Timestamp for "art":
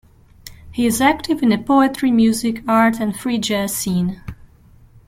2.67-2.99